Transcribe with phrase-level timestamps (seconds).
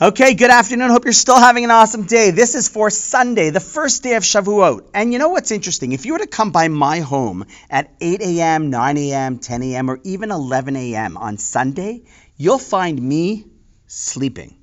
[0.00, 0.90] Okay, good afternoon.
[0.90, 2.30] Hope you're still having an awesome day.
[2.30, 4.90] This is for Sunday, the first day of Shavuot.
[4.94, 5.90] And you know what's interesting?
[5.90, 9.90] If you were to come by my home at 8 a.m., 9 a.m., 10 a.m.,
[9.90, 11.16] or even 11 a.m.
[11.16, 12.04] on Sunday,
[12.36, 13.46] you'll find me
[13.88, 14.57] sleeping.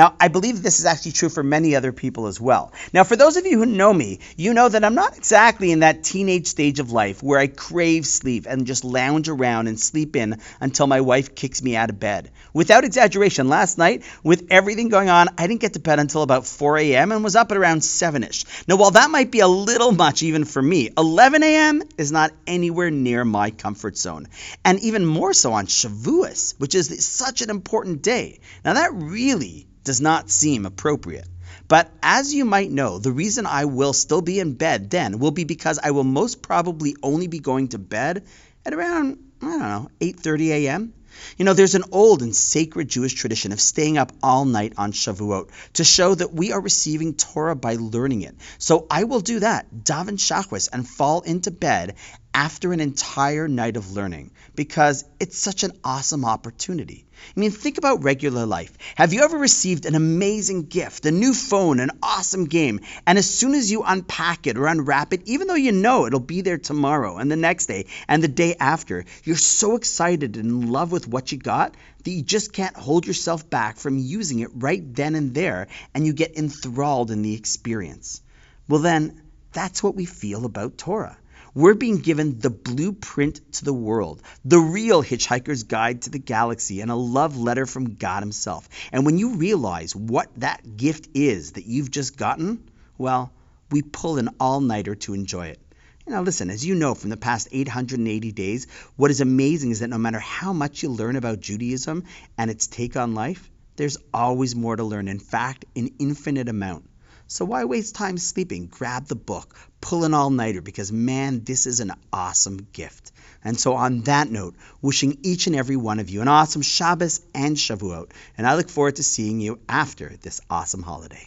[0.00, 2.72] Now, I believe this is actually true for many other people as well.
[2.94, 5.80] Now, for those of you who know me, you know that I'm not exactly in
[5.80, 10.16] that teenage stage of life where I crave sleep and just lounge around and sleep
[10.16, 12.30] in until my wife kicks me out of bed.
[12.54, 16.46] Without exaggeration, last night, with everything going on, I didn't get to bed until about
[16.46, 17.12] 4 a.m.
[17.12, 18.46] and was up at around 7 ish.
[18.66, 21.82] Now, while that might be a little much even for me, 11 a.m.
[21.98, 24.28] is not anywhere near my comfort zone.
[24.64, 28.40] And even more so on Shavuos, which is such an important day.
[28.64, 31.26] Now, that really does not seem appropriate.
[31.66, 35.32] But as you might know, the reason I will still be in bed then will
[35.32, 38.22] be because I will most probably only be going to bed
[38.64, 40.92] at around, I don't know, 8:30 a.m.
[41.36, 44.92] You know, there's an old and sacred Jewish tradition of staying up all night on
[44.92, 48.36] Shavuot to show that we are receiving Torah by learning it.
[48.58, 51.96] So I will do that, daven shachris, and fall into bed
[52.32, 57.06] after an entire night of learning because it's such an awesome opportunity.
[57.36, 58.72] I mean, think about regular life.
[58.94, 63.28] Have you ever received an amazing gift, a new phone, an awesome game, and as
[63.28, 66.58] soon as you unpack it or unwrap it, even though you know it'll be there
[66.58, 70.92] tomorrow and the next day and the day after, you're so excited and in love
[70.92, 74.94] with what you got that you just can't hold yourself back from using it right
[74.94, 78.22] then and there and you get enthralled in the experience?
[78.68, 79.20] Well, then,
[79.52, 81.18] that's what we feel about Torah.
[81.54, 86.80] We're being given the blueprint to the world, the real Hitchhiker's Guide to the Galaxy,
[86.80, 88.68] and a love letter from God Himself.
[88.92, 93.32] And when you realize what that gift is that you've just gotten, well,
[93.70, 95.60] we pull an all nighter to enjoy it.
[96.06, 99.90] Now, listen, as you know from the past 880 days, what is amazing is that
[99.90, 102.04] no matter how much you learn about Judaism
[102.36, 105.06] and its take on life, there's always more to learn.
[105.06, 106.88] In fact, an infinite amount.
[107.32, 108.66] So why waste time sleeping?
[108.66, 113.12] Grab the book, pull an all nighter because man, this is an awesome gift.
[113.44, 117.20] And so, on that note, wishing each and every one of you an awesome Shabbos
[117.32, 118.10] and Shavuot.
[118.36, 121.24] And I look forward to seeing you after this awesome holiday.